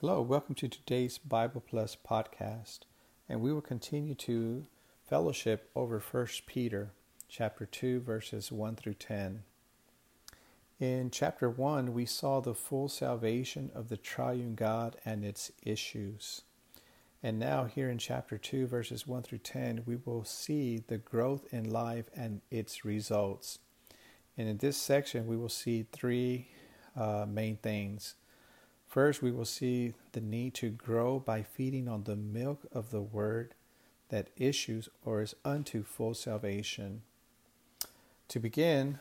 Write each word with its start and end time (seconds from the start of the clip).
Hello, 0.00 0.20
welcome 0.20 0.56
to 0.56 0.68
today's 0.68 1.18
Bible 1.18 1.62
Plus 1.64 1.96
podcast, 1.96 2.80
and 3.28 3.40
we 3.40 3.52
will 3.52 3.62
continue 3.62 4.16
to 4.16 4.66
fellowship 5.08 5.70
over 5.76 6.00
1 6.00 6.26
Peter 6.46 6.90
chapter 7.28 7.64
2 7.64 8.00
verses 8.00 8.50
1 8.50 8.74
through 8.74 8.94
10. 8.94 9.44
In 10.80 11.10
chapter 11.10 11.48
1, 11.48 11.94
we 11.94 12.04
saw 12.06 12.40
the 12.40 12.56
full 12.56 12.88
salvation 12.88 13.70
of 13.72 13.88
the 13.88 13.96
triune 13.96 14.56
God 14.56 14.96
and 15.04 15.24
its 15.24 15.52
issues. 15.62 16.42
And 17.22 17.38
now, 17.38 17.64
here 17.64 17.88
in 17.88 17.98
chapter 17.98 18.36
2, 18.36 18.66
verses 18.66 19.06
1 19.06 19.22
through 19.22 19.38
10, 19.38 19.84
we 19.86 19.96
will 20.04 20.24
see 20.24 20.82
the 20.84 20.98
growth 20.98 21.46
in 21.52 21.70
life 21.70 22.06
and 22.16 22.40
its 22.50 22.84
results. 22.84 23.60
And 24.36 24.48
in 24.48 24.58
this 24.58 24.76
section, 24.76 25.28
we 25.28 25.36
will 25.36 25.48
see 25.48 25.86
three 25.92 26.48
uh, 26.96 27.26
main 27.28 27.56
things 27.56 28.16
First, 28.94 29.22
we 29.22 29.32
will 29.32 29.44
see 29.44 29.94
the 30.12 30.20
need 30.20 30.54
to 30.54 30.70
grow 30.70 31.18
by 31.18 31.42
feeding 31.42 31.88
on 31.88 32.04
the 32.04 32.14
milk 32.14 32.60
of 32.70 32.92
the 32.92 33.00
word 33.00 33.54
that 34.10 34.30
issues 34.36 34.88
or 35.04 35.20
is 35.20 35.34
unto 35.44 35.82
full 35.82 36.14
salvation. 36.14 37.02
To 38.28 38.38
begin, 38.38 39.00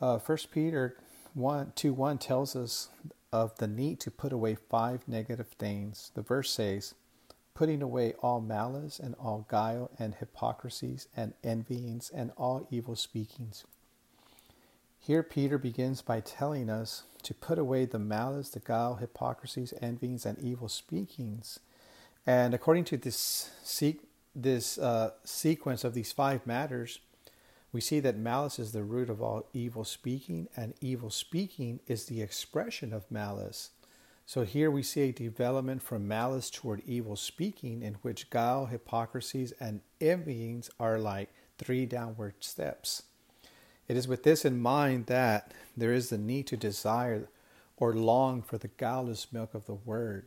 uh, 0.00 0.16
1 0.16 0.38
Peter 0.50 0.96
1, 1.34 1.72
2 1.76 1.92
1 1.92 2.16
tells 2.16 2.56
us 2.56 2.88
of 3.30 3.58
the 3.58 3.66
need 3.68 4.00
to 4.00 4.10
put 4.10 4.32
away 4.32 4.54
five 4.54 5.06
negative 5.06 5.48
things. 5.58 6.10
The 6.14 6.22
verse 6.22 6.50
says, 6.50 6.94
putting 7.52 7.82
away 7.82 8.14
all 8.22 8.40
malice 8.40 8.98
and 8.98 9.14
all 9.16 9.44
guile 9.50 9.90
and 9.98 10.14
hypocrisies 10.14 11.06
and 11.14 11.34
envyings 11.44 12.10
and 12.14 12.32
all 12.38 12.66
evil 12.70 12.96
speakings 12.96 13.66
here, 15.06 15.22
Peter 15.22 15.56
begins 15.56 16.02
by 16.02 16.18
telling 16.18 16.68
us 16.68 17.04
to 17.22 17.32
put 17.32 17.60
away 17.60 17.84
the 17.84 17.98
malice, 17.98 18.48
the 18.48 18.58
guile, 18.58 18.96
hypocrisies, 18.96 19.72
envyings, 19.80 20.26
and 20.26 20.36
evil 20.40 20.68
speakings. 20.68 21.60
And 22.26 22.52
according 22.54 22.86
to 22.86 22.96
this, 22.96 23.50
this 24.34 24.78
uh, 24.78 25.10
sequence 25.22 25.84
of 25.84 25.94
these 25.94 26.10
five 26.10 26.44
matters, 26.44 26.98
we 27.70 27.80
see 27.80 28.00
that 28.00 28.18
malice 28.18 28.58
is 28.58 28.72
the 28.72 28.82
root 28.82 29.08
of 29.08 29.22
all 29.22 29.48
evil 29.52 29.84
speaking, 29.84 30.48
and 30.56 30.74
evil 30.80 31.10
speaking 31.10 31.78
is 31.86 32.06
the 32.06 32.20
expression 32.20 32.92
of 32.92 33.08
malice. 33.08 33.70
So 34.24 34.42
here 34.42 34.72
we 34.72 34.82
see 34.82 35.02
a 35.02 35.12
development 35.12 35.84
from 35.84 36.08
malice 36.08 36.50
toward 36.50 36.82
evil 36.84 37.14
speaking, 37.14 37.80
in 37.80 37.94
which 38.02 38.28
guile, 38.28 38.66
hypocrisies, 38.66 39.52
and 39.60 39.82
envyings 40.00 40.68
are 40.80 40.98
like 40.98 41.32
three 41.58 41.86
downward 41.86 42.34
steps. 42.40 43.04
It 43.88 43.96
is 43.96 44.08
with 44.08 44.24
this 44.24 44.44
in 44.44 44.60
mind 44.60 45.06
that 45.06 45.52
there 45.76 45.92
is 45.92 46.10
the 46.10 46.18
need 46.18 46.46
to 46.48 46.56
desire 46.56 47.28
or 47.76 47.94
long 47.94 48.42
for 48.42 48.58
the 48.58 48.68
guileless 48.68 49.32
milk 49.32 49.54
of 49.54 49.66
the 49.66 49.74
word. 49.74 50.26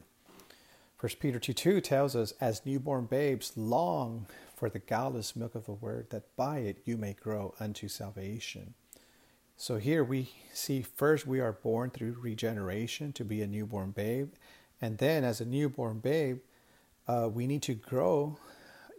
1 1.00 1.14
Peter 1.20 1.40
2 1.40 1.54
2 1.54 1.82
tells 1.82 2.16
us, 2.16 2.34
As 2.40 2.66
newborn 2.66 3.06
babes, 3.06 3.54
long 3.56 4.28
for 4.56 4.70
the 4.70 4.80
guileless 4.80 5.36
milk 5.36 5.56
of 5.56 5.66
the 5.66 5.74
word, 5.74 6.10
that 6.10 6.36
by 6.36 6.60
it 6.60 6.80
you 6.86 6.98
may 6.98 7.14
grow 7.14 7.54
unto 7.60 7.88
salvation. 7.88 8.74
So 9.56 9.78
here 9.78 10.04
we 10.04 10.30
see 10.54 10.82
first 10.82 11.28
we 11.28 11.40
are 11.42 11.52
born 11.52 11.90
through 11.90 12.18
regeneration 12.22 13.12
to 13.14 13.26
be 13.26 13.42
a 13.42 13.48
newborn 13.48 13.92
babe. 13.92 14.32
And 14.82 14.98
then, 14.98 15.26
as 15.26 15.42
a 15.42 15.46
newborn 15.46 16.00
babe, 16.00 16.40
uh, 17.08 17.30
we 17.32 17.46
need 17.48 17.64
to 17.64 17.74
grow 17.74 18.38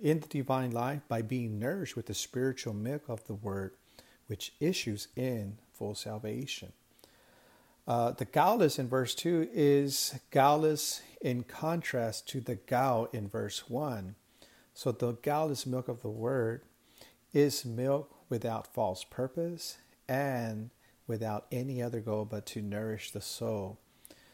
in 0.02 0.20
the 0.20 0.28
divine 0.28 0.70
life 0.70 1.00
by 1.08 1.22
being 1.22 1.58
nourished 1.58 1.96
with 1.96 2.06
the 2.06 2.14
spiritual 2.14 2.74
milk 2.74 3.08
of 3.08 3.26
the 3.26 3.34
word 3.34 3.72
which 4.30 4.52
issues 4.60 5.08
in 5.16 5.58
full 5.72 5.92
salvation. 5.92 6.72
Uh, 7.88 8.12
the 8.12 8.24
guileless 8.24 8.78
in 8.78 8.88
verse 8.88 9.12
2 9.16 9.48
is 9.52 10.20
guileless 10.30 11.02
in 11.20 11.42
contrast 11.42 12.28
to 12.28 12.40
the 12.40 12.54
guile 12.54 13.08
in 13.12 13.26
verse 13.26 13.68
1. 13.68 14.14
So 14.72 14.92
the 14.92 15.14
guileless 15.14 15.66
milk 15.66 15.88
of 15.88 16.02
the 16.02 16.08
word 16.08 16.62
is 17.32 17.64
milk 17.64 18.14
without 18.28 18.72
false 18.72 19.02
purpose 19.02 19.78
and 20.08 20.70
without 21.08 21.46
any 21.50 21.82
other 21.82 21.98
goal 21.98 22.24
but 22.24 22.46
to 22.46 22.62
nourish 22.62 23.10
the 23.10 23.20
soul. 23.20 23.80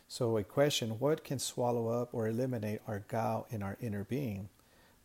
So, 0.09 0.37
a 0.37 0.45
question 0.45 1.01
what 1.01 1.25
can 1.25 1.41
swallow 1.41 1.89
up 1.89 2.11
or 2.13 2.29
eliminate 2.29 2.81
our 2.87 3.03
guile 3.09 3.47
in 3.51 3.63
our 3.63 3.77
inner 3.81 4.05
being? 4.05 4.51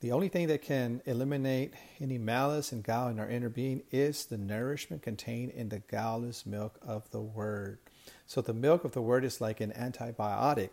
The 0.02 0.12
only 0.12 0.30
thing 0.30 0.48
that 0.48 0.64
can 0.64 1.04
eliminate 1.06 1.76
any 2.00 2.18
malice 2.18 2.72
and 2.72 2.84
guile 2.84 3.10
in 3.10 3.20
our 3.20 3.30
inner 3.30 3.50
being 3.50 3.84
is 3.92 4.26
the 4.26 4.38
nourishment 4.38 5.04
contained 5.04 5.52
in 5.52 5.70
the 5.70 5.84
guileless 5.92 6.44
milk 6.44 6.80
of 6.82 7.12
the 7.12 7.22
Word. 7.22 7.78
So 8.26 8.42
the 8.42 8.52
milk 8.52 8.84
of 8.84 8.94
the 8.94 9.02
Word 9.02 9.24
is 9.24 9.40
like 9.40 9.62
an 9.62 9.72
antibiotic, 9.74 10.70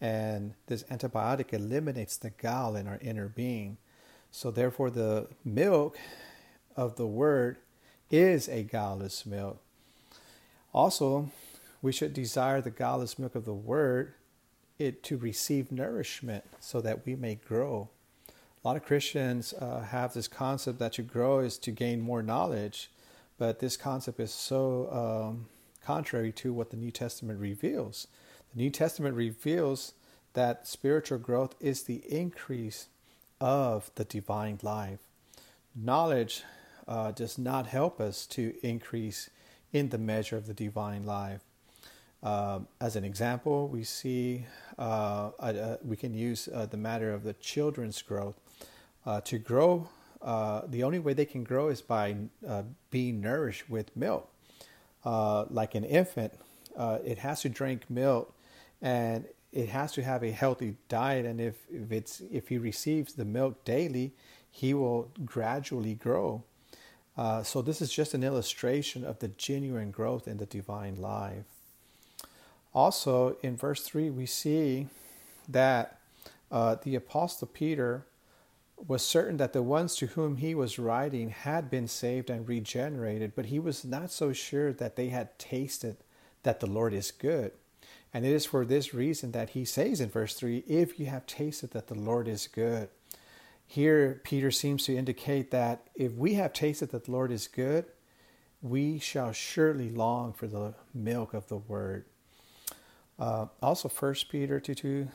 and 0.00 0.54
this 0.68 0.84
antibiotic 0.84 1.52
eliminates 1.52 2.16
the 2.16 2.30
guile 2.30 2.76
in 2.76 2.86
our 2.86 3.00
inner 3.02 3.26
being. 3.26 3.78
So 4.30 4.52
therefore, 4.52 4.90
the 4.90 5.26
milk 5.44 5.98
of 6.76 6.94
the 6.94 7.06
Word 7.06 7.56
is 8.12 8.48
a 8.48 8.62
guileless 8.62 9.26
milk. 9.26 9.60
Also, 10.72 11.30
we 11.82 11.90
should 11.90 12.14
desire 12.14 12.60
the 12.60 12.70
guileless 12.70 13.18
milk 13.18 13.34
of 13.34 13.44
the 13.44 13.52
Word 13.52 14.14
it 14.78 15.02
to 15.02 15.16
receive 15.16 15.72
nourishment 15.72 16.44
so 16.60 16.80
that 16.80 17.04
we 17.04 17.16
may 17.16 17.34
grow 17.34 17.88
a 18.64 18.68
lot 18.68 18.76
of 18.76 18.84
Christians 18.84 19.52
uh, 19.54 19.80
have 19.80 20.14
this 20.14 20.28
concept 20.28 20.78
that 20.78 20.92
to 20.92 21.02
grow 21.02 21.40
is 21.40 21.58
to 21.58 21.72
gain 21.72 22.00
more 22.00 22.22
knowledge, 22.22 22.90
but 23.36 23.58
this 23.58 23.76
concept 23.76 24.20
is 24.20 24.32
so 24.32 24.88
um, 25.32 25.46
contrary 25.84 26.30
to 26.32 26.52
what 26.52 26.70
the 26.70 26.76
New 26.76 26.92
Testament 26.92 27.40
reveals. 27.40 28.06
The 28.54 28.62
New 28.62 28.70
Testament 28.70 29.16
reveals 29.16 29.94
that 30.34 30.68
spiritual 30.68 31.18
growth 31.18 31.56
is 31.60 31.82
the 31.82 32.02
increase 32.08 32.86
of 33.40 33.90
the 33.96 34.04
divine 34.04 34.60
life. 34.62 35.00
Knowledge 35.74 36.44
uh, 36.86 37.10
does 37.10 37.38
not 37.38 37.66
help 37.66 38.00
us 38.00 38.26
to 38.26 38.54
increase 38.62 39.28
in 39.72 39.88
the 39.88 39.98
measure 39.98 40.36
of 40.36 40.46
the 40.46 40.54
divine 40.54 41.04
life. 41.04 41.40
Um, 42.22 42.68
as 42.80 42.94
an 42.94 43.02
example, 43.02 43.66
we 43.66 43.82
see 43.82 44.46
uh, 44.78 45.30
uh, 45.40 45.76
we 45.84 45.96
can 45.96 46.14
use 46.14 46.48
uh, 46.54 46.66
the 46.66 46.76
matter 46.76 47.12
of 47.12 47.24
the 47.24 47.32
children's 47.34 48.00
growth. 48.00 48.38
Uh, 49.04 49.20
to 49.22 49.38
grow, 49.38 49.88
uh, 50.20 50.62
the 50.68 50.82
only 50.84 50.98
way 50.98 51.12
they 51.12 51.24
can 51.24 51.42
grow 51.42 51.68
is 51.68 51.82
by 51.82 52.14
uh, 52.46 52.62
being 52.90 53.20
nourished 53.20 53.68
with 53.68 53.96
milk. 53.96 54.30
like 55.04 55.74
an 55.74 55.84
infant, 55.84 56.32
it 57.04 57.18
has 57.18 57.40
to 57.42 57.48
drink 57.48 57.90
milk, 57.90 58.34
and 58.80 59.24
it 59.52 59.68
has 59.68 59.92
to 59.92 60.02
have 60.02 60.22
a 60.22 60.30
healthy 60.30 60.76
diet. 60.88 61.26
And 61.26 61.40
if, 61.40 61.56
if 61.70 61.92
it's 61.92 62.22
if 62.30 62.48
he 62.48 62.58
receives 62.58 63.14
the 63.14 63.24
milk 63.24 63.64
daily, 63.64 64.12
he 64.50 64.74
will 64.74 65.10
gradually 65.24 65.94
grow. 65.94 66.44
Uh, 67.16 67.42
so 67.42 67.60
this 67.60 67.82
is 67.82 67.92
just 67.92 68.14
an 68.14 68.22
illustration 68.22 69.04
of 69.04 69.18
the 69.18 69.28
genuine 69.28 69.90
growth 69.90 70.26
in 70.26 70.38
the 70.38 70.46
divine 70.46 70.96
life. 70.96 71.44
Also, 72.74 73.36
in 73.42 73.56
verse 73.56 73.82
3, 73.82 74.08
we 74.08 74.24
see 74.24 74.86
that 75.46 75.98
uh, 76.50 76.76
the 76.82 76.94
Apostle 76.94 77.48
Peter 77.48 78.06
was 78.76 79.04
certain 79.04 79.36
that 79.36 79.52
the 79.52 79.62
ones 79.62 79.94
to 79.96 80.06
whom 80.06 80.36
he 80.36 80.54
was 80.54 80.78
writing 80.78 81.30
had 81.30 81.70
been 81.70 81.86
saved 81.86 82.30
and 82.30 82.48
regenerated, 82.48 83.34
but 83.34 83.46
he 83.46 83.58
was 83.58 83.84
not 83.84 84.10
so 84.10 84.32
sure 84.32 84.72
that 84.72 84.96
they 84.96 85.08
had 85.08 85.38
tasted 85.38 85.96
that 86.42 86.60
the 86.60 86.66
Lord 86.66 86.92
is 86.92 87.10
good. 87.10 87.52
And 88.14 88.26
it 88.26 88.32
is 88.32 88.44
for 88.44 88.64
this 88.64 88.92
reason 88.92 89.32
that 89.32 89.50
he 89.50 89.64
says 89.64 90.00
in 90.00 90.10
verse 90.10 90.34
3 90.34 90.58
if 90.66 90.98
you 91.00 91.06
have 91.06 91.26
tasted 91.26 91.70
that 91.70 91.86
the 91.86 91.94
Lord 91.94 92.28
is 92.28 92.46
good. 92.46 92.88
Here, 93.66 94.20
Peter 94.24 94.50
seems 94.50 94.84
to 94.84 94.96
indicate 94.96 95.50
that 95.50 95.86
if 95.94 96.12
we 96.12 96.34
have 96.34 96.52
tasted 96.52 96.90
that 96.90 97.04
the 97.04 97.10
Lord 97.12 97.32
is 97.32 97.48
good, 97.48 97.86
we 98.60 98.98
shall 98.98 99.32
surely 99.32 99.90
long 99.90 100.32
for 100.34 100.46
the 100.46 100.74
milk 100.92 101.32
of 101.32 101.48
the 101.48 101.56
word. 101.56 102.04
Uh, 103.18 103.46
also, 103.62 103.88
1 103.88 104.14
Peter 104.30 104.60
2 104.60 104.74
2 104.74 105.08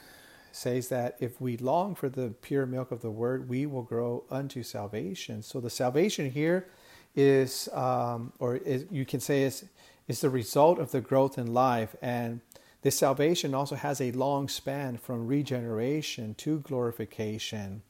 says 0.58 0.90
that 0.90 1.16
if 1.20 1.40
we 1.40 1.56
long 1.58 1.96
for 1.96 2.10
the 2.10 2.30
pure 2.42 2.66
milk 2.66 2.92
of 2.92 3.02
the 3.02 3.12
word, 3.12 3.48
we 3.48 3.66
will 3.66 3.84
grow 3.84 4.24
unto 4.30 4.64
salvation. 4.64 5.42
So 5.44 5.60
the 5.60 5.70
salvation 5.70 6.32
here 6.32 6.68
is, 7.16 7.70
um, 7.74 8.34
or 8.40 8.58
is, 8.58 8.86
you 8.92 9.06
can 9.06 9.20
say, 9.20 9.44
is, 9.44 9.66
is 10.08 10.22
the 10.22 10.30
result 10.30 10.80
of 10.80 10.92
the 10.92 11.02
growth 11.02 11.38
in 11.38 11.54
life. 11.54 11.96
And 12.02 12.42
this 12.82 12.98
salvation 12.98 13.54
also 13.54 13.76
has 13.76 14.02
a 14.02 14.12
long 14.12 14.48
span 14.48 14.98
from 14.98 15.28
regeneration 15.28 16.34
to 16.36 16.60
glorification. 16.60 17.84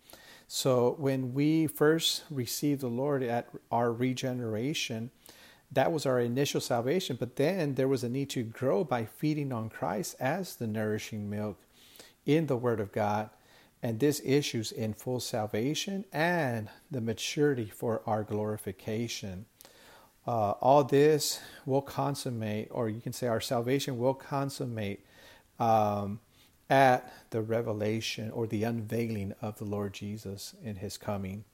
So 0.47 0.95
when 0.97 1.33
we 1.33 1.67
first 1.67 2.23
received 2.29 2.81
the 2.81 2.87
Lord 2.87 3.23
at 3.23 3.49
our 3.71 3.91
regeneration, 3.91 5.11
that 5.71 5.91
was 5.91 6.05
our 6.05 6.19
initial 6.19 6.61
salvation, 6.61 7.17
but 7.19 7.35
then 7.35 7.75
there 7.75 7.89
was 7.89 8.03
a 8.03 8.09
need 8.09 8.29
to 8.31 8.43
grow 8.43 8.83
by 8.83 9.05
feeding 9.05 9.51
on 9.51 9.69
Christ 9.69 10.15
as 10.19 10.55
the 10.55 10.67
nourishing 10.67 11.29
milk 11.29 11.57
in 12.27 12.45
the 12.45 12.57
Word 12.57 12.79
of 12.79 12.91
God. 12.91 13.31
And 13.81 13.99
this 13.99 14.21
issues 14.23 14.71
in 14.71 14.93
full 14.93 15.19
salvation 15.19 16.05
and 16.11 16.69
the 16.91 17.01
maturity 17.01 17.71
for 17.73 18.01
our 18.05 18.23
glorification. 18.23 19.45
Uh, 20.27 20.51
all 20.59 20.83
this 20.83 21.39
will 21.65 21.81
consummate, 21.81 22.67
or 22.69 22.89
you 22.89 22.99
can 22.99 23.13
say 23.13 23.27
our 23.27 23.39
salvation 23.39 23.97
will 23.97 24.13
consummate 24.13 25.05
um, 25.57 26.19
at 26.69 27.11
the 27.29 27.41
revelation 27.41 28.29
or 28.31 28.45
the 28.45 28.63
unveiling 28.63 29.33
of 29.41 29.57
the 29.57 29.63
Lord 29.63 29.93
Jesus 29.93 30.53
in 30.61 30.77
his 30.77 30.97
coming. 30.97 31.45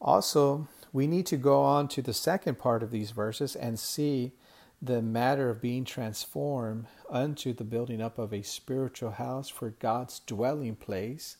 Also, 0.00 0.66
we 0.92 1.06
need 1.06 1.26
to 1.26 1.36
go 1.36 1.62
on 1.62 1.88
to 1.88 2.00
the 2.00 2.14
second 2.14 2.58
part 2.58 2.82
of 2.82 2.90
these 2.90 3.10
verses 3.10 3.54
and 3.54 3.78
see 3.78 4.32
the 4.80 5.02
matter 5.02 5.50
of 5.50 5.60
being 5.60 5.84
transformed 5.84 6.86
unto 7.10 7.52
the 7.52 7.64
building 7.64 8.00
up 8.00 8.18
of 8.18 8.32
a 8.32 8.42
spiritual 8.42 9.12
house 9.12 9.48
for 9.48 9.70
God's 9.70 10.20
dwelling 10.20 10.76
place 10.76 11.36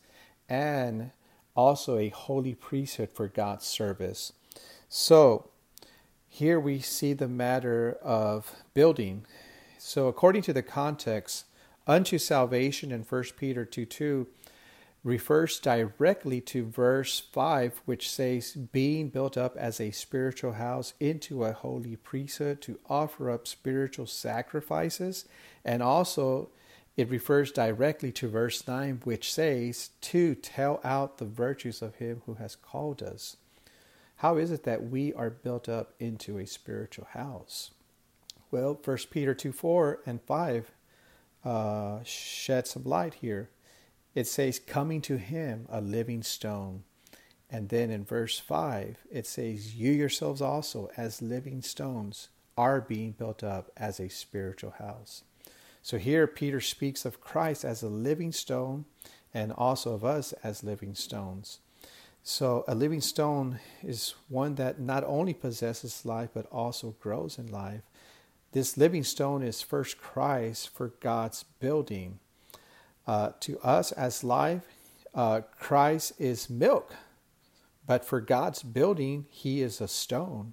and 0.48 1.12
also 1.54 1.98
a 1.98 2.08
holy 2.08 2.54
priesthood 2.54 3.10
for 3.12 3.28
God's 3.28 3.66
service. 3.66 4.32
So, 4.88 5.50
here 6.28 6.60
we 6.60 6.80
see 6.80 7.12
the 7.12 7.28
matter 7.28 7.96
of 8.02 8.54
building. 8.74 9.24
So, 9.78 10.08
according 10.08 10.42
to 10.42 10.52
the 10.52 10.62
context, 10.62 11.44
unto 11.86 12.18
salvation 12.18 12.92
in 12.92 13.02
1 13.02 13.24
Peter 13.36 13.64
2 13.64 13.86
2 13.86 14.26
refers 15.04 15.58
directly 15.60 16.40
to 16.40 16.66
verse 16.66 17.20
5, 17.20 17.82
which 17.84 18.10
says, 18.10 18.52
being 18.52 19.08
built 19.08 19.36
up 19.36 19.56
as 19.56 19.80
a 19.80 19.90
spiritual 19.90 20.52
house 20.52 20.94
into 20.98 21.44
a 21.44 21.52
holy 21.52 21.96
priesthood 21.96 22.60
to 22.62 22.78
offer 22.88 23.30
up 23.30 23.46
spiritual 23.46 24.06
sacrifices. 24.06 25.24
And 25.64 25.82
also, 25.82 26.50
it 26.96 27.10
refers 27.10 27.52
directly 27.52 28.10
to 28.12 28.28
verse 28.28 28.66
9, 28.66 29.02
which 29.04 29.32
says, 29.32 29.90
to 30.00 30.34
tell 30.34 30.80
out 30.82 31.18
the 31.18 31.26
virtues 31.26 31.80
of 31.80 31.96
him 31.96 32.22
who 32.26 32.34
has 32.34 32.56
called 32.56 33.02
us. 33.02 33.36
How 34.16 34.36
is 34.36 34.50
it 34.50 34.64
that 34.64 34.90
we 34.90 35.14
are 35.14 35.30
built 35.30 35.68
up 35.68 35.94
into 36.00 36.38
a 36.38 36.46
spiritual 36.46 37.06
house? 37.12 37.70
Well, 38.50 38.78
1 38.82 38.98
Peter 39.10 39.32
2 39.32 39.52
4 39.52 40.00
and 40.06 40.20
5 40.22 40.72
uh, 41.44 41.98
shed 42.02 42.66
some 42.66 42.82
light 42.84 43.14
here. 43.14 43.50
It 44.18 44.26
says, 44.26 44.58
coming 44.58 45.00
to 45.02 45.16
him, 45.16 45.68
a 45.70 45.80
living 45.80 46.24
stone. 46.24 46.82
And 47.48 47.68
then 47.68 47.88
in 47.88 48.04
verse 48.04 48.36
5, 48.36 48.96
it 49.12 49.28
says, 49.28 49.76
You 49.76 49.92
yourselves 49.92 50.42
also, 50.42 50.90
as 50.96 51.22
living 51.22 51.62
stones, 51.62 52.28
are 52.56 52.80
being 52.80 53.12
built 53.12 53.44
up 53.44 53.70
as 53.76 54.00
a 54.00 54.08
spiritual 54.08 54.72
house. 54.72 55.22
So 55.82 55.98
here 55.98 56.26
Peter 56.26 56.60
speaks 56.60 57.04
of 57.04 57.20
Christ 57.20 57.64
as 57.64 57.84
a 57.84 57.88
living 57.88 58.32
stone 58.32 58.86
and 59.32 59.52
also 59.52 59.94
of 59.94 60.04
us 60.04 60.32
as 60.42 60.64
living 60.64 60.96
stones. 60.96 61.60
So 62.24 62.64
a 62.66 62.74
living 62.74 63.00
stone 63.00 63.60
is 63.84 64.16
one 64.28 64.56
that 64.56 64.80
not 64.80 65.04
only 65.04 65.32
possesses 65.32 66.04
life 66.04 66.30
but 66.34 66.46
also 66.50 66.96
grows 66.98 67.38
in 67.38 67.52
life. 67.52 67.82
This 68.50 68.76
living 68.76 69.04
stone 69.04 69.44
is 69.44 69.62
first 69.62 69.96
Christ 69.96 70.70
for 70.70 70.88
God's 70.98 71.44
building. 71.60 72.18
Uh, 73.08 73.32
to 73.40 73.58
us 73.60 73.90
as 73.92 74.22
life, 74.22 74.66
uh, 75.14 75.40
Christ 75.58 76.12
is 76.18 76.50
milk, 76.50 76.94
but 77.86 78.04
for 78.04 78.20
God's 78.20 78.62
building, 78.62 79.24
He 79.30 79.62
is 79.62 79.80
a 79.80 79.88
stone. 79.88 80.52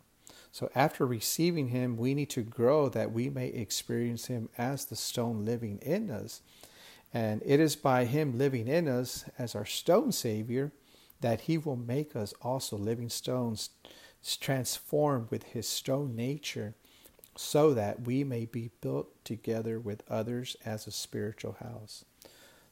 So 0.53 0.71
after 0.73 1.05
receiving 1.05 1.67
Him, 1.67 1.97
we 1.97 2.13
need 2.13 2.29
to 2.29 2.43
grow 2.43 2.87
that 2.87 3.11
we 3.11 3.29
may 3.29 3.47
experience 3.47 4.27
Him 4.27 4.47
as 4.57 4.85
the 4.85 4.95
stone 4.95 5.43
living 5.43 5.79
in 5.81 6.09
us. 6.09 6.39
And 7.13 7.41
it 7.45 7.59
is 7.59 7.75
by 7.75 8.05
Him 8.05 8.37
living 8.37 8.69
in 8.69 8.87
us 8.87 9.25
as 9.37 9.53
our 9.53 9.65
stone 9.65 10.13
Savior 10.13 10.71
that 11.19 11.41
He 11.41 11.57
will 11.57 11.75
make 11.75 12.15
us 12.15 12.33
also 12.41 12.77
living 12.77 13.09
stones, 13.09 13.69
transformed 14.39 15.29
with 15.29 15.43
His 15.43 15.67
stone 15.67 16.15
nature, 16.15 16.73
so 17.35 17.73
that 17.73 18.07
we 18.07 18.23
may 18.23 18.45
be 18.45 18.71
built 18.79 19.09
together 19.25 19.77
with 19.77 20.09
others 20.09 20.55
as 20.63 20.87
a 20.87 20.91
spiritual 20.91 21.57
house. 21.59 22.05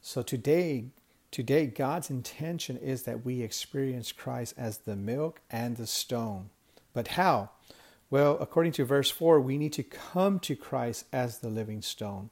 So 0.06 0.20
today, 0.20 0.84
today 1.30 1.64
God's 1.64 2.10
intention 2.10 2.76
is 2.76 3.04
that 3.04 3.24
we 3.24 3.40
experience 3.40 4.12
Christ 4.12 4.52
as 4.58 4.76
the 4.76 4.96
milk 4.96 5.40
and 5.50 5.78
the 5.78 5.86
stone. 5.86 6.50
But 6.92 7.08
how? 7.08 7.48
Well, 8.10 8.36
according 8.38 8.72
to 8.72 8.84
verse 8.84 9.10
4, 9.10 9.40
we 9.40 9.56
need 9.56 9.72
to 9.72 9.82
come 9.82 10.40
to 10.40 10.56
Christ 10.56 11.06
as 11.10 11.38
the 11.38 11.48
living 11.48 11.80
stone. 11.80 12.28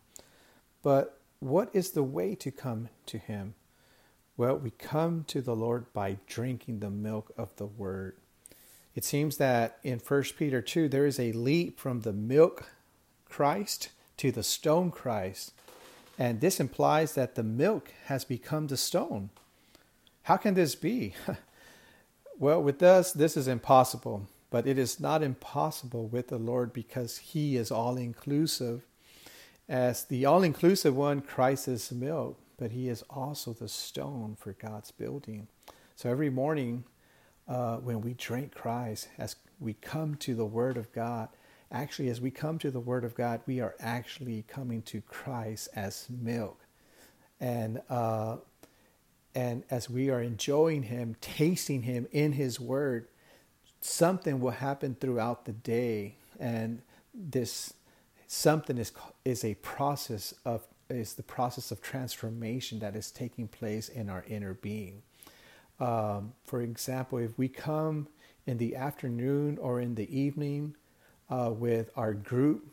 But 0.83 1.19
what 1.41 1.71
is 1.73 1.93
the 1.93 2.03
way 2.03 2.35
to 2.35 2.51
come 2.51 2.91
to 3.07 3.17
him? 3.17 3.55
Well, 4.37 4.59
we 4.59 4.73
come 4.73 5.25
to 5.29 5.41
the 5.41 5.57
Lord 5.57 5.91
by 5.95 6.19
drinking 6.27 6.81
the 6.81 6.91
milk 6.91 7.33
of 7.39 7.57
the 7.57 7.67
word. 7.67 8.17
It 8.95 9.03
seems 9.03 9.39
that 9.39 9.79
in 9.83 9.99
1 9.99 10.23
Peter 10.37 10.61
2, 10.61 10.91
there 10.91 11.07
is 11.07 11.19
a 11.19 11.33
leap 11.33 11.81
from 11.81 12.03
the 12.03 12.13
milk 12.13 12.67
Christ 13.25 13.89
to 14.19 14.31
the 14.31 14.43
stone 14.43 14.91
Christ. 14.91 15.55
And 16.23 16.41
this 16.41 16.61
implies 16.61 17.15
that 17.15 17.35
the 17.35 17.43
milk 17.43 17.93
has 18.05 18.25
become 18.25 18.69
the 18.69 18.77
stone. 18.77 19.31
How 20.23 20.37
can 20.37 20.55
this 20.55 20.77
be? 20.77 21.15
well, 22.39 22.63
with 22.63 22.81
us, 22.81 23.13
this 23.13 23.37
is 23.37 23.49
impossible, 23.49 24.29
but 24.49 24.65
it 24.65 24.79
is 24.79 25.01
not 25.01 25.25
impossible 25.25 26.07
with 26.07 26.29
the 26.29 26.39
Lord 26.39 26.73
because 26.73 27.19
He 27.19 27.57
is 27.57 27.73
all 27.73 27.97
inclusive. 27.97 28.87
As 29.69 30.05
the 30.05 30.25
all 30.25 30.45
inclusive 30.45 30.95
one, 30.95 31.23
Christ 31.23 31.67
is 31.67 31.91
milk, 31.91 32.39
but 32.57 32.71
He 32.71 32.89
is 32.89 33.03
also 33.11 33.53
the 33.53 33.67
stone 33.67 34.37
for 34.39 34.53
God's 34.53 34.93
building. 34.93 35.49
So 35.97 36.09
every 36.09 36.31
morning, 36.31 36.85
uh, 37.49 37.79
when 37.79 38.01
we 38.01 38.15
drink 38.15 38.55
Christ, 38.55 39.09
as 39.19 39.35
we 39.59 39.73
come 39.73 40.15
to 40.19 40.37
the 40.37 40.47
Word 40.47 40.77
of 40.77 40.93
God, 40.93 41.31
actually, 41.73 42.09
as 42.11 42.21
we 42.21 42.31
come 42.31 42.59
to 42.59 42.71
the 42.71 42.81
Word 42.81 43.05
of 43.05 43.15
God, 43.15 43.41
we 43.47 43.61
are 43.61 43.75
actually 43.81 44.45
coming 44.47 44.83
to 44.83 45.01
Christ 45.01 45.69
as 45.75 46.07
milk. 46.11 46.61
And, 47.41 47.81
uh, 47.89 48.37
and 49.35 49.65
as 49.71 49.91
we 49.91 50.11
are 50.11 50.21
enjoying 50.21 50.85
Him, 50.85 51.17
tasting 51.21 51.83
Him 51.83 52.07
in 52.13 52.33
His 52.33 52.61
Word, 52.61 53.09
something 53.81 54.39
will 54.41 54.51
happen 54.51 54.95
throughout 54.95 55.47
the 55.47 55.53
day. 55.53 56.17
And 56.39 56.83
this 57.15 57.73
something 58.27 58.79
is, 58.79 58.93
is 59.25 59.45
a 59.45 59.55
process 59.57 60.35
of 60.45 60.67
is 60.89 61.15
the 61.15 61.23
process 61.23 61.71
of 61.71 61.81
transformation 61.81 62.79
that 62.81 62.95
is 62.95 63.11
taking 63.11 63.49
place 63.49 63.89
in 63.89 64.11
our 64.11 64.25
inner 64.29 64.53
being. 64.53 65.03
Um, 65.81 66.35
for 66.45 66.61
example, 66.61 67.19
if 67.19 67.39
we 67.39 67.49
come 67.49 68.09
in 68.47 68.59
the 68.59 68.77
afternoon 68.77 69.57
or 69.59 69.81
in 69.81 69.95
the 69.95 70.15
evening 70.17 70.75
uh, 71.33 71.51
with 71.51 71.91
our 71.97 72.13
group 72.13 72.69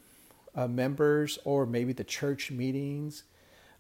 uh, 0.54 0.68
members 0.68 1.40
or 1.46 1.66
maybe 1.66 1.94
the 1.94 2.04
church 2.04 2.52
meetings 2.52 3.24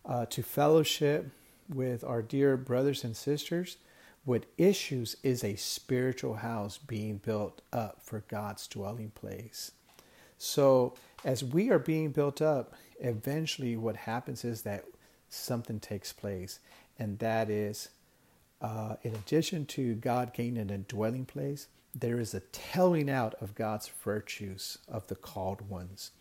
uh, 0.05 0.25
to 0.27 0.41
fellowship 0.41 1.29
with 1.67 2.03
our 2.03 2.21
dear 2.21 2.55
brothers 2.55 3.03
and 3.03 3.15
sisters. 3.15 3.77
What 4.23 4.45
issues 4.57 5.17
is 5.21 5.43
a 5.43 5.55
spiritual 5.57 6.35
house 6.35 6.77
being 6.77 7.17
built 7.17 7.61
up 7.73 7.99
for 8.01 8.23
God's 8.29 8.67
dwelling 8.67 9.11
place. 9.11 9.71
So, 10.37 10.93
as 11.25 11.43
we 11.43 11.69
are 11.69 11.79
being 11.79 12.11
built 12.11 12.41
up, 12.41 12.73
eventually 13.01 13.75
what 13.75 13.97
happens 13.97 14.45
is 14.45 14.61
that 14.61 14.85
something 15.29 15.81
takes 15.81 16.13
place, 16.13 16.59
and 16.97 17.19
that 17.19 17.49
is, 17.49 17.89
uh, 18.61 18.95
in 19.03 19.13
addition 19.15 19.65
to 19.65 19.95
God 19.95 20.33
gaining 20.33 20.71
a 20.71 20.77
dwelling 20.77 21.25
place, 21.25 21.67
there 21.99 22.19
is 22.19 22.33
a 22.33 22.39
telling 22.39 23.09
out 23.09 23.35
of 23.41 23.55
God's 23.55 23.87
virtues 23.87 24.77
of 24.87 25.07
the 25.07 25.15
called 25.15 25.69
ones. 25.69 26.11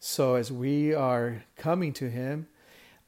So 0.00 0.34
as 0.34 0.50
we 0.50 0.92
are 0.92 1.44
coming 1.56 1.92
to 1.94 2.10
Him 2.10 2.48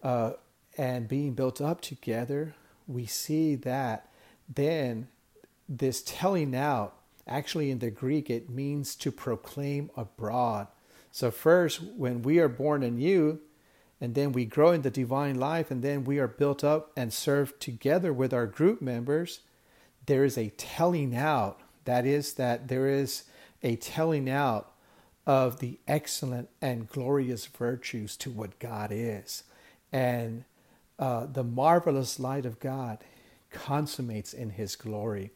uh, 0.03 0.33
and 0.77 1.09
being 1.09 1.35
built 1.35 1.61
up 1.61 1.81
together, 1.81 2.55
we 2.87 3.07
see 3.07 3.55
that 3.57 4.11
then 4.49 5.09
this 5.69 6.03
telling 6.07 6.55
out, 6.55 6.95
actually 7.27 7.71
in 7.71 7.79
the 7.79 7.91
Greek, 7.91 8.29
it 8.29 8.51
means 8.51 8.95
to 8.97 9.11
proclaim 9.11 9.91
abroad. 9.97 10.69
So, 11.11 11.31
first, 11.31 11.81
when 11.81 12.23
we 12.23 12.39
are 12.39 12.49
born 12.49 12.83
anew, 12.83 13.41
and 14.01 14.15
then 14.15 14.33
we 14.33 14.45
grow 14.45 14.73
in 14.73 14.83
the 14.83 14.91
divine 14.91 15.37
life, 15.37 15.71
and 15.71 15.83
then 15.83 16.05
we 16.05 16.19
are 16.19 16.29
built 16.29 16.63
up 16.63 16.91
and 16.97 17.13
served 17.13 17.61
together 17.61 18.13
with 18.13 18.35
our 18.35 18.47
group 18.47 18.83
members, 18.83 19.41
there 20.07 20.25
is 20.25 20.37
a 20.37 20.51
telling 20.51 21.17
out 21.17 21.61
that 21.85 22.07
is, 22.07 22.35
that 22.35 22.69
there 22.69 22.89
is 22.89 23.25
a 23.63 23.77
telling 23.77 24.29
out 24.29 24.73
of 25.27 25.61
the 25.61 25.79
excellent 25.89 26.49
and 26.61 26.89
glorious 26.89 27.47
virtues 27.47 28.17
to 28.19 28.31
what 28.31 28.59
God 28.59 28.91
is. 28.93 29.45
And 29.93 30.45
uh, 30.99 31.27
the 31.27 31.45
marvelous 31.45 32.21
light 32.21 32.47
of 32.47 32.61
God 32.61 32.99
consummates 33.51 34.35
in 34.35 34.51
His 34.51 34.77
glory. 34.77 35.31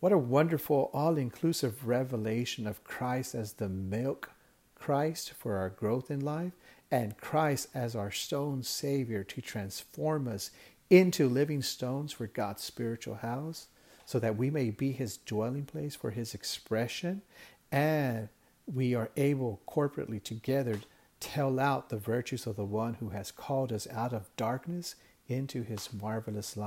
What 0.00 0.12
a 0.12 0.18
wonderful, 0.18 0.90
all 0.92 1.16
inclusive 1.16 1.86
revelation 1.86 2.66
of 2.66 2.84
Christ 2.84 3.34
as 3.34 3.54
the 3.54 3.68
milk 3.68 4.30
Christ 4.74 5.34
for 5.34 5.56
our 5.56 5.68
growth 5.68 6.10
in 6.10 6.20
life, 6.20 6.52
and 6.90 7.18
Christ 7.18 7.68
as 7.74 7.94
our 7.94 8.10
stone 8.10 8.62
Savior 8.62 9.22
to 9.24 9.40
transform 9.40 10.26
us 10.26 10.50
into 10.88 11.28
living 11.28 11.62
stones 11.62 12.12
for 12.12 12.26
God's 12.26 12.64
spiritual 12.64 13.16
house 13.16 13.68
so 14.10 14.18
that 14.18 14.36
we 14.36 14.50
may 14.50 14.70
be 14.70 14.90
his 14.90 15.18
dwelling 15.18 15.64
place 15.64 15.94
for 15.94 16.10
his 16.10 16.34
expression 16.34 17.22
and 17.70 18.28
we 18.66 18.92
are 18.92 19.08
able 19.16 19.60
corporately 19.68 20.20
together 20.20 20.80
tell 21.20 21.60
out 21.60 21.90
the 21.90 21.96
virtues 21.96 22.44
of 22.44 22.56
the 22.56 22.64
one 22.64 22.94
who 22.94 23.10
has 23.10 23.30
called 23.30 23.72
us 23.72 23.86
out 23.86 24.12
of 24.12 24.28
darkness 24.36 24.96
into 25.28 25.62
his 25.62 25.92
marvelous 25.92 26.58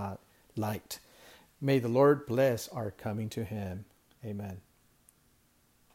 light. 0.55 1.00
May 1.59 1.79
the 1.79 1.89
Lord 1.89 2.25
bless 2.25 2.69
our 2.69 2.91
coming 2.91 3.27
to 3.31 3.43
him. 3.43 3.83
Amen. 4.23 4.62